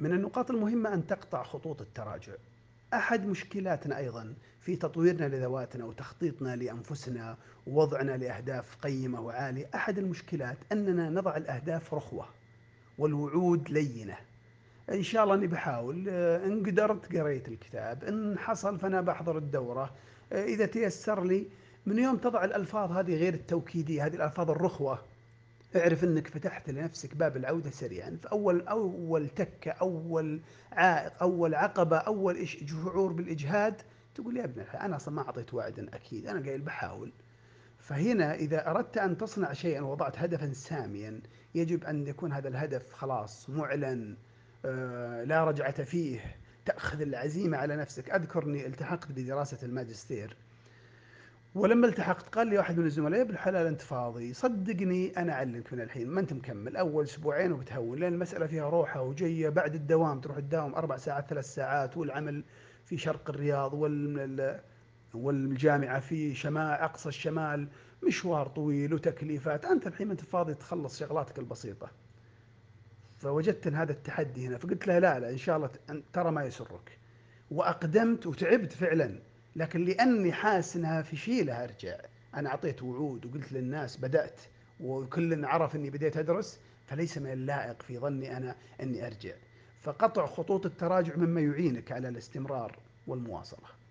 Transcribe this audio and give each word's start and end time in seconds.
من 0.00 0.12
النقاط 0.12 0.50
المهمة 0.50 0.94
أن 0.94 1.06
تقطع 1.06 1.42
خطوط 1.42 1.80
التراجع. 1.80 2.32
أحد 2.94 3.26
مشكلاتنا 3.26 3.98
أيضًا 3.98 4.34
في 4.60 4.76
تطويرنا 4.76 5.24
لذواتنا 5.24 5.84
وتخطيطنا 5.84 6.56
لأنفسنا 6.56 7.36
ووضعنا 7.66 8.16
لأهداف 8.16 8.76
قيمة 8.76 9.20
وعالية، 9.20 9.70
أحد 9.74 9.98
المشكلات 9.98 10.56
أننا 10.72 11.10
نضع 11.10 11.36
الأهداف 11.36 11.94
رخوة 11.94 12.28
والوعود 12.98 13.70
لينة. 13.70 14.16
إن 14.90 15.02
شاء 15.02 15.24
الله 15.24 15.34
إني 15.34 15.46
باحاول، 15.46 16.08
إن 16.08 16.66
قدرت 16.66 17.16
قريت 17.16 17.48
الكتاب، 17.48 18.04
إن 18.04 18.38
حصل 18.38 18.78
فأنا 18.78 19.00
باحضر 19.00 19.38
الدورة، 19.38 19.90
إذا 20.32 20.66
تيسر 20.66 21.24
لي، 21.24 21.46
من 21.86 21.98
يوم 21.98 22.16
تضع 22.16 22.44
الألفاظ 22.44 22.92
هذه 22.92 23.16
غير 23.16 23.34
التوكيدية، 23.34 24.06
هذه 24.06 24.14
الألفاظ 24.14 24.50
الرخوة، 24.50 24.98
اعرف 25.76 26.04
إنك 26.04 26.28
فتحت 26.28 26.70
لنفسك 26.70 27.16
باب 27.16 27.36
العودة 27.36 27.70
سريعًا، 27.70 28.18
فأول 28.22 28.60
أول 28.68 29.28
تكة، 29.28 29.70
أول 29.70 30.42
عائق، 30.72 31.22
أول 31.22 31.54
عقبة، 31.54 31.96
أول 31.96 32.36
إش 32.36 32.64
شعور 32.66 33.12
بالإجهاد، 33.12 33.82
تقول 34.14 34.36
يا 34.36 34.44
ابن 34.44 34.60
الح 34.60 34.76
أنا 34.84 34.96
أصلًا 34.96 35.14
ما 35.14 35.22
أعطيت 35.22 35.54
وعدًا 35.54 35.86
أكيد، 35.94 36.26
أنا 36.26 36.40
قايل 36.48 36.60
باحاول. 36.62 37.12
فهنا 37.78 38.34
إذا 38.34 38.70
أردت 38.70 38.98
أن 38.98 39.16
تصنع 39.16 39.52
شيئًا 39.52 39.80
ووضعت 39.80 40.18
هدفًا 40.18 40.52
ساميًا، 40.52 41.20
يجب 41.54 41.84
أن 41.84 42.06
يكون 42.06 42.32
هذا 42.32 42.48
الهدف 42.48 42.92
خلاص 42.92 43.50
مُعلن، 43.50 44.16
آآ 44.64 45.24
لا 45.24 45.44
رجعة 45.44 45.84
فيه، 45.84 46.20
تأخذ 46.64 47.00
العزيمة 47.00 47.58
على 47.58 47.76
نفسك. 47.76 48.10
أذكر 48.10 48.44
إني 48.44 48.66
التحقت 48.66 49.12
بدراسة 49.12 49.58
الماجستير، 49.62 50.36
ولما 51.54 51.86
التحقت 51.86 52.34
قال 52.34 52.46
لي 52.46 52.58
واحد 52.58 52.78
من 52.78 52.86
الزملاء: 52.86 53.18
"يا 53.18 53.24
ابن 53.24 53.30
الحلال 53.34 53.66
أنت 53.66 53.80
فاضي، 53.80 54.32
صدقني 54.32 55.16
أنا 55.16 55.32
أعلمك 55.32 55.72
من 55.72 55.80
الحين، 55.80 56.08
ما 56.08 56.20
أنت 56.20 56.32
مكمل، 56.32 56.76
أول 56.76 57.04
أسبوعين 57.04 57.52
وبتهون، 57.52 57.98
لأن 57.98 58.12
المسألة 58.12 58.46
فيها 58.46 58.68
روحة 58.68 59.02
وجية، 59.02 59.48
بعد 59.48 59.74
الدوام 59.74 60.20
تروح 60.20 60.38
تداوم 60.38 60.74
4 60.74 60.96
ساعات، 60.96 61.28
3 61.30 61.44
ساعات، 61.44 61.96
والعمل 61.96 62.44
في 62.84 62.98
شرق 62.98 63.30
الرياض 63.30 63.74
وال 63.74 64.60
والجامعة 65.14 66.00
في 66.00 66.34
شما 66.34 66.84
أقصى 66.84 67.08
الشمال، 67.08 67.68
مشوار 68.06 68.48
طويل 68.48 68.94
وتكليفات، 68.94 69.64
أنت 69.64 69.86
الحين 69.86 70.06
ما 70.06 70.12
أنت 70.12 70.20
فاضي 70.24 70.54
تخلص 70.54 70.98
شغلاتك 70.98 71.38
البسيطة." 71.38 71.90
فوجدت 73.18 73.66
إن 73.66 73.74
هذا 73.74 73.92
التحدي 73.92 74.46
هنا، 74.46 74.58
فقلت 74.58 74.86
له: 74.86 74.98
"لا، 74.98 75.18
لا 75.18 75.30
إن 75.30 75.36
شاء 75.36 75.56
الله 75.56 75.70
ترى 76.12 76.30
ما 76.30 76.44
يسرك." 76.44 76.98
وأقدمت 77.50 78.26
وتعبت 78.26 78.72
فعلًا، 78.72 79.18
لكن 79.56 79.84
لأني 79.84 80.32
حاسس 80.32 80.76
إنها 80.76 81.02
فشيلة 81.02 81.64
أرجع، 81.64 81.96
أنا 82.34 82.50
أعطيت 82.50 82.82
وعود 82.82 83.26
وقلت 83.26 83.52
للناس 83.52 83.96
بدأت 83.96 84.40
وكلٍ 84.80 85.44
عرف 85.44 85.76
إني 85.76 85.90
بديت 85.90 86.16
أدرس، 86.16 86.60
فليس 86.86 87.18
من 87.18 87.32
اللائق 87.32 87.82
في 87.82 87.98
ظني 87.98 88.36
أنا 88.36 88.56
إني 88.80 89.06
أرجع. 89.06 89.34
فقطع 89.82 90.26
خطوط 90.26 90.66
التراجع 90.66 91.16
مما 91.16 91.40
يعينك 91.40 91.92
على 91.92 92.08
الاستمرار 92.08 92.78
والمواصلة. 93.06 93.81